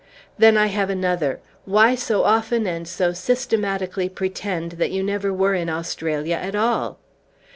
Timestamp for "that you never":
4.71-5.31